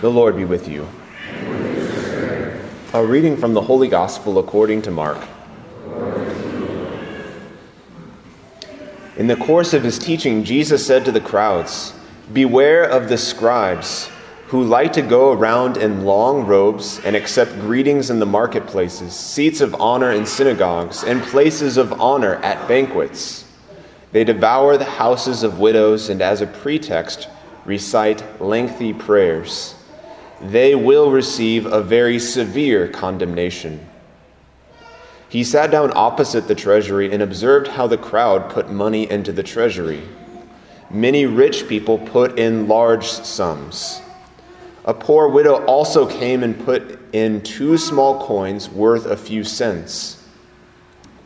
[0.00, 0.88] The Lord be with you.
[2.94, 5.18] A reading from the Holy Gospel according to Mark.
[9.18, 11.92] In the course of his teaching, Jesus said to the crowds,
[12.32, 14.08] Beware of the scribes
[14.46, 19.60] who like to go around in long robes and accept greetings in the marketplaces, seats
[19.60, 23.44] of honor in synagogues, and places of honor at banquets.
[24.12, 27.28] They devour the houses of widows and, as a pretext,
[27.66, 29.74] recite lengthy prayers.
[30.40, 33.86] They will receive a very severe condemnation.
[35.28, 39.42] He sat down opposite the treasury and observed how the crowd put money into the
[39.42, 40.02] treasury.
[40.90, 44.00] Many rich people put in large sums.
[44.86, 50.26] A poor widow also came and put in two small coins worth a few cents.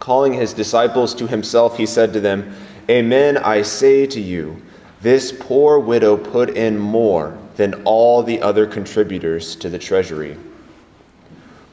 [0.00, 2.54] Calling his disciples to himself, he said to them,
[2.90, 4.60] Amen, I say to you,
[5.00, 10.36] this poor widow put in more than all the other contributors to the treasury.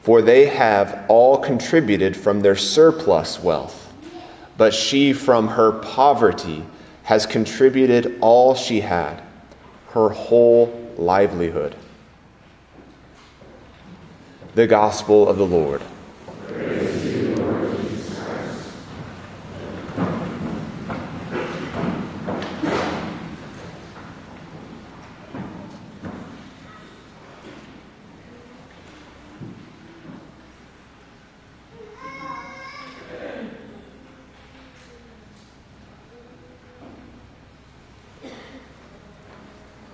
[0.02, 3.92] For they have all contributed from their surplus wealth,
[4.56, 6.64] but she from her poverty
[7.04, 9.22] has contributed all she had,
[9.90, 11.74] her whole livelihood.
[14.54, 15.82] The Gospel of the Lord.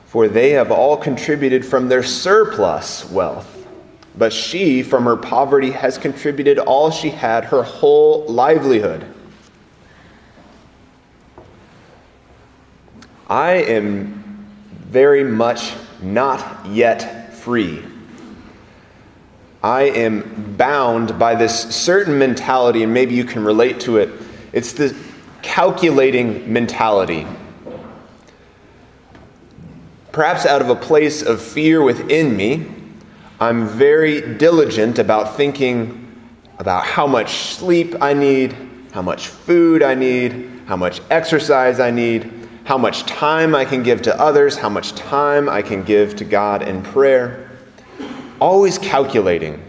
[0.09, 3.67] For they have all contributed from their surplus wealth.
[4.17, 9.07] But she, from her poverty, has contributed all she had, her whole livelihood.
[13.29, 17.85] I am very much not yet free.
[19.63, 24.09] I am bound by this certain mentality, and maybe you can relate to it.
[24.55, 24.97] It's the
[25.43, 27.27] calculating mentality
[30.13, 32.67] perhaps out of a place of fear within me,
[33.41, 36.05] I'm very diligent about thinking
[36.59, 38.57] about how much sleep I need,
[38.93, 42.33] how much food I need, how much exercise I need,
[42.65, 46.25] how much time I can give to others, how much time I can give to
[46.25, 47.51] God in prayer.
[48.41, 49.63] Always calculating.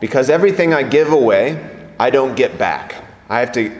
[0.00, 1.64] Because everything I give away,
[1.98, 3.04] I don't get back.
[3.28, 3.76] I have to,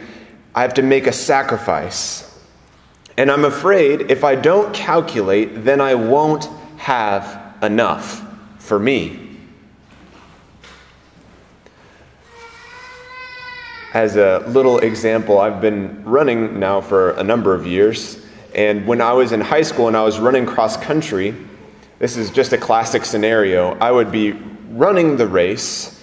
[0.55, 2.28] I have to make a sacrifice.
[3.19, 6.45] And I'm afraid if I don't calculate, then I won't
[6.77, 8.25] have enough
[8.59, 9.35] for me.
[13.93, 18.25] As a little example, I've been running now for a number of years.
[18.55, 21.35] And when I was in high school and I was running cross country,
[21.97, 23.77] this is just a classic scenario.
[23.79, 24.31] I would be
[24.69, 26.01] running the race.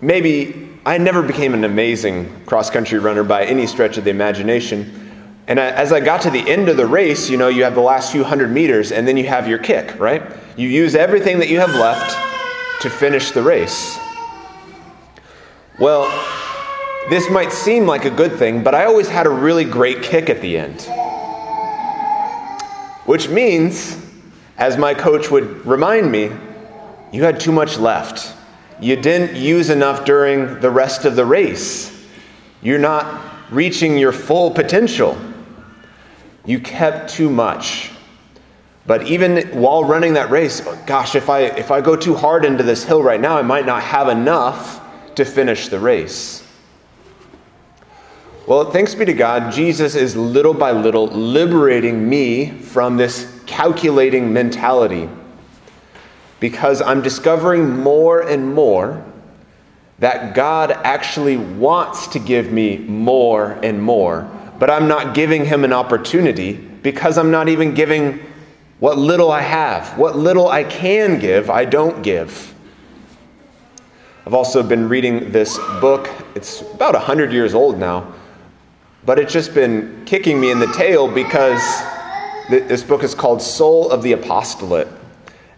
[0.00, 5.01] Maybe I never became an amazing cross country runner by any stretch of the imagination
[5.48, 7.80] and as I got to the end of the race, you know, you have the
[7.80, 10.22] last few hundred meters and then you have your kick, right?
[10.56, 12.16] You use everything that you have left
[12.82, 13.98] to finish the race.
[15.80, 16.04] Well,
[17.10, 20.30] this might seem like a good thing, but I always had a really great kick
[20.30, 20.82] at the end.
[23.04, 23.98] Which means,
[24.58, 26.30] as my coach would remind me,
[27.10, 28.36] you had too much left.
[28.80, 32.06] You didn't use enough during the rest of the race.
[32.62, 33.20] You're not
[33.50, 35.18] reaching your full potential.
[36.44, 37.90] You kept too much.
[38.86, 42.64] But even while running that race, gosh, if I, if I go too hard into
[42.64, 44.80] this hill right now, I might not have enough
[45.14, 46.42] to finish the race.
[48.46, 54.32] Well, thanks be to God, Jesus is little by little liberating me from this calculating
[54.32, 55.08] mentality
[56.40, 59.04] because I'm discovering more and more
[60.00, 65.64] that God actually wants to give me more and more but I'm not giving him
[65.64, 68.20] an opportunity because I'm not even giving
[68.78, 69.96] what little I have.
[69.98, 72.52] What little I can give, I don't give.
[74.26, 76.08] I've also been reading this book.
[76.34, 78.12] It's about 100 years old now,
[79.04, 81.60] but it's just been kicking me in the tail because
[82.48, 84.88] this book is called Soul of the Apostolate.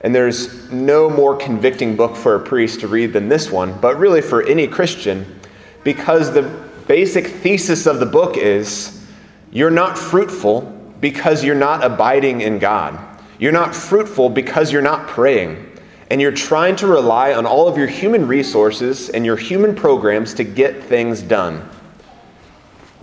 [0.01, 3.99] And there's no more convicting book for a priest to read than this one, but
[3.99, 5.41] really for any Christian,
[5.83, 9.05] because the basic thesis of the book is
[9.51, 10.63] you're not fruitful
[11.01, 12.99] because you're not abiding in God.
[13.39, 15.71] You're not fruitful because you're not praying.
[16.11, 20.35] And you're trying to rely on all of your human resources and your human programs
[20.35, 21.69] to get things done.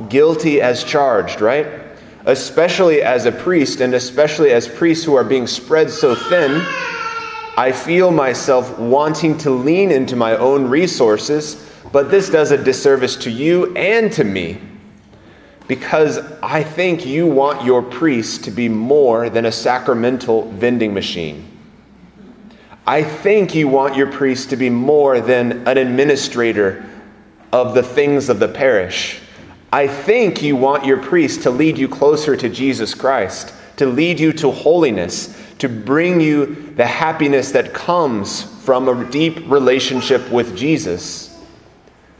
[0.09, 1.67] Guilty as charged, right?
[2.25, 6.65] Especially as a priest, and especially as priests who are being spread so thin
[7.57, 13.15] I feel myself wanting to lean into my own resources, but this does a disservice
[13.17, 14.61] to you and to me
[15.67, 21.47] because I think you want your priest to be more than a sacramental vending machine.
[22.85, 26.83] I think you want your priest to be more than an administrator
[27.53, 29.19] of the things of the parish.
[29.71, 34.19] I think you want your priest to lead you closer to Jesus Christ, to lead
[34.19, 40.57] you to holiness, to bring you the happiness that comes from a deep relationship with
[40.57, 41.30] Jesus.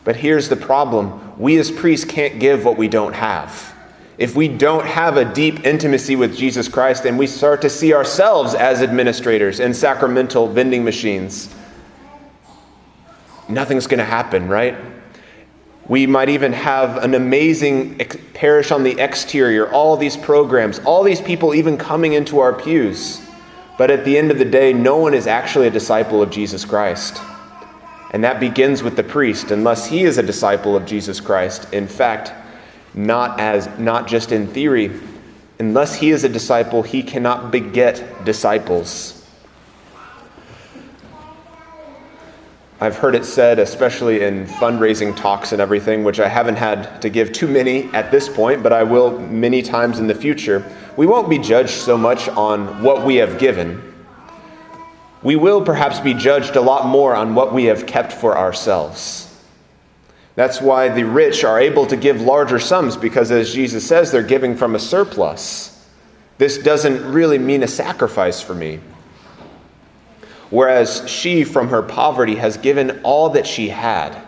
[0.04, 3.76] But here's the problem we as priests can't give what we don't have.
[4.18, 7.94] If we don't have a deep intimacy with Jesus Christ and we start to see
[7.94, 11.54] ourselves as administrators and sacramental vending machines,
[13.50, 14.78] nothing's going to happen, right?
[15.88, 17.98] We might even have an amazing
[18.34, 23.22] parish on the exterior, all these programs, all these people even coming into our pews.
[23.78, 26.64] But at the end of the day, no one is actually a disciple of Jesus
[26.64, 27.20] Christ.
[28.12, 31.74] And that begins with the priest, unless he is a disciple of Jesus Christ.
[31.74, 32.34] In fact,
[32.94, 34.92] not as not just in theory.
[35.60, 39.18] Unless he is a disciple, he cannot beget disciples.
[42.82, 47.10] I've heard it said, especially in fundraising talks and everything, which I haven't had to
[47.10, 50.66] give too many at this point, but I will many times in the future.
[50.98, 53.91] We won't be judged so much on what we have given
[55.24, 59.28] we will perhaps be judged a lot more on what we have kept for ourselves.
[60.36, 64.24] That's why the rich are able to give larger sums because, as Jesus says, they're
[64.24, 65.86] giving from a surplus.
[66.38, 68.80] This doesn't really mean a sacrifice for me.
[70.50, 74.20] Whereas she, from her poverty, has given all that she had.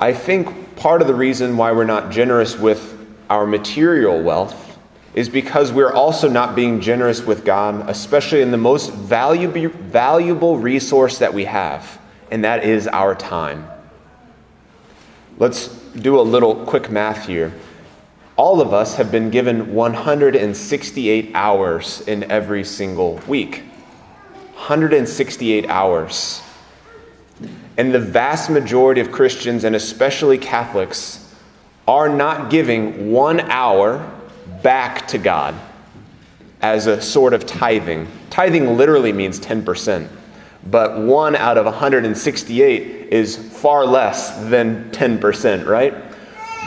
[0.00, 2.96] I think part of the reason why we're not generous with
[3.28, 4.69] our material wealth
[5.14, 10.58] is because we're also not being generous with God, especially in the most valuable, valuable
[10.58, 11.98] resource that we have,
[12.30, 13.68] and that is our time.
[15.38, 17.52] Let's do a little quick math here.
[18.36, 23.64] All of us have been given 168 hours in every single week.
[24.54, 26.42] 168 hours.
[27.76, 31.34] And the vast majority of Christians, and especially Catholics,
[31.88, 34.19] are not giving one hour
[34.62, 35.54] back to God
[36.62, 38.06] as a sort of tithing.
[38.30, 40.08] Tithing literally means 10%,
[40.66, 45.94] but one out of 168 is far less than 10%, right?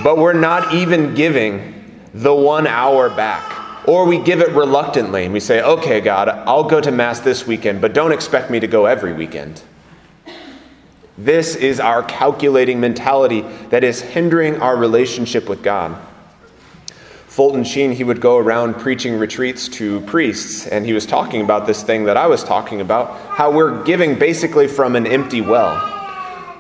[0.03, 3.87] But we're not even giving the one hour back.
[3.87, 7.45] Or we give it reluctantly and we say, okay, God, I'll go to Mass this
[7.45, 9.61] weekend, but don't expect me to go every weekend.
[11.17, 15.99] This is our calculating mentality that is hindering our relationship with God.
[17.33, 21.65] Fulton Sheen, he would go around preaching retreats to priests, and he was talking about
[21.65, 25.73] this thing that I was talking about how we're giving basically from an empty well.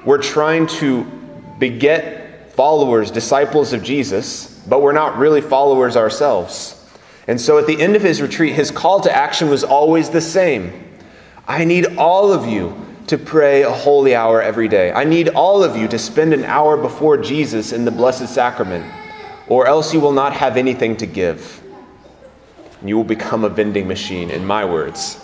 [0.03, 1.03] We're trying to
[1.59, 6.83] beget followers, disciples of Jesus, but we're not really followers ourselves.
[7.27, 10.21] And so at the end of his retreat, his call to action was always the
[10.21, 10.73] same
[11.47, 12.75] I need all of you
[13.07, 14.91] to pray a holy hour every day.
[14.91, 19.02] I need all of you to spend an hour before Jesus in the Blessed Sacrament
[19.47, 21.61] or else you will not have anything to give.
[22.83, 25.19] You will become a vending machine, in my words.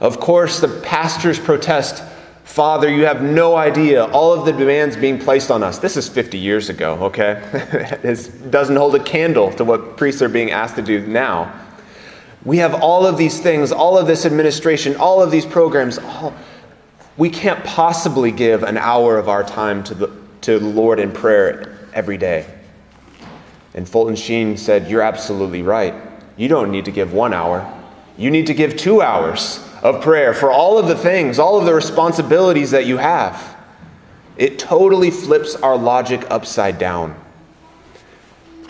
[0.00, 2.02] Of course, the pastors protest
[2.46, 5.78] Father, you have no idea all of the demands being placed on us.
[5.78, 7.42] This is 50 years ago, okay?
[8.02, 11.52] it doesn't hold a candle to what priests are being asked to do now.
[12.44, 15.98] We have all of these things, all of this administration, all of these programs.
[15.98, 16.32] All,
[17.16, 21.10] we can't possibly give an hour of our time to the, to the Lord in
[21.10, 22.46] prayer every day.
[23.74, 25.94] And Fulton Sheen said, You're absolutely right.
[26.36, 27.72] You don't need to give one hour,
[28.16, 31.66] you need to give two hours of prayer for all of the things, all of
[31.66, 33.56] the responsibilities that you have.
[34.36, 37.18] It totally flips our logic upside down.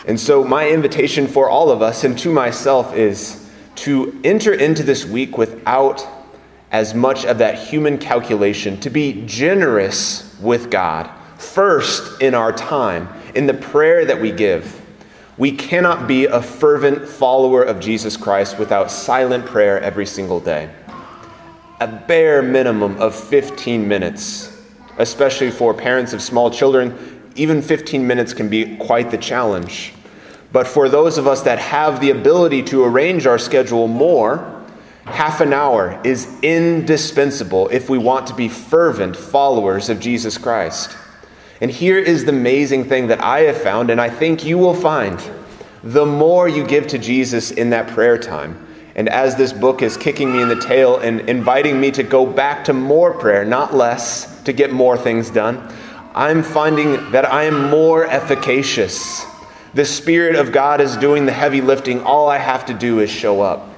[0.07, 4.83] And so, my invitation for all of us and to myself is to enter into
[4.83, 6.05] this week without
[6.71, 13.07] as much of that human calculation, to be generous with God, first in our time,
[13.35, 14.81] in the prayer that we give.
[15.37, 20.69] We cannot be a fervent follower of Jesus Christ without silent prayer every single day.
[21.79, 24.59] A bare minimum of 15 minutes,
[24.97, 29.93] especially for parents of small children, even 15 minutes can be quite the challenge.
[30.51, 34.65] But for those of us that have the ability to arrange our schedule more,
[35.05, 40.97] half an hour is indispensable if we want to be fervent followers of Jesus Christ.
[41.59, 44.75] And here is the amazing thing that I have found, and I think you will
[44.75, 45.19] find.
[45.83, 48.65] The more you give to Jesus in that prayer time,
[48.97, 52.25] And as this book is kicking me in the tail and inviting me to go
[52.25, 55.71] back to more prayer, not less, to get more things done,
[56.15, 59.23] I'm finding that I am more efficacious.
[59.75, 62.01] The Spirit of God is doing the heavy lifting.
[62.01, 63.69] All I have to do is show up.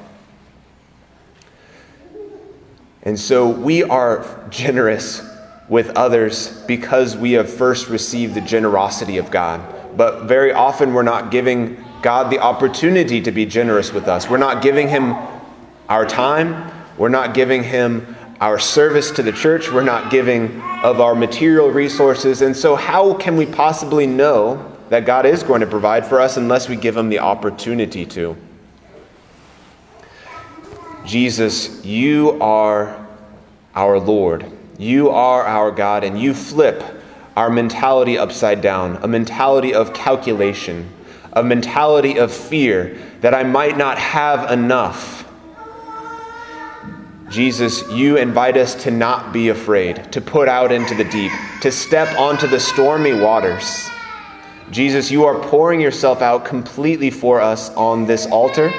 [3.03, 5.21] And so we are generous
[5.69, 9.61] with others because we have first received the generosity of God.
[9.95, 14.29] But very often we're not giving God the opportunity to be generous with us.
[14.29, 15.15] We're not giving Him
[15.87, 21.01] our time, we're not giving Him our service to the church, we're not giving of
[21.01, 22.41] our material resources.
[22.41, 26.37] And so, how can we possibly know that God is going to provide for us
[26.37, 28.35] unless we give Him the opportunity to?
[31.05, 33.07] Jesus, you are
[33.75, 34.58] our Lord.
[34.79, 36.81] You are our God, and you flip
[37.35, 40.89] our mentality upside down a mentality of calculation,
[41.33, 45.29] a mentality of fear that I might not have enough.
[47.29, 51.73] Jesus, you invite us to not be afraid, to put out into the deep, to
[51.73, 53.89] step onto the stormy waters.
[54.71, 58.71] Jesus, you are pouring yourself out completely for us on this altar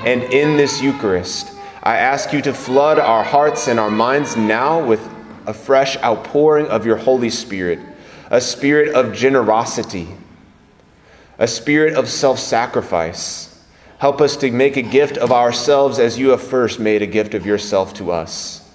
[0.00, 1.52] and in this Eucharist.
[1.82, 5.13] I ask you to flood our hearts and our minds now with
[5.46, 7.78] a fresh outpouring of your Holy Spirit,
[8.30, 10.08] a spirit of generosity,
[11.38, 13.50] a spirit of self sacrifice.
[13.98, 17.34] Help us to make a gift of ourselves as you have first made a gift
[17.34, 18.68] of yourself to us.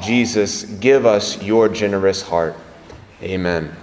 [0.00, 2.54] Jesus, give us your generous heart.
[3.22, 3.74] Amen.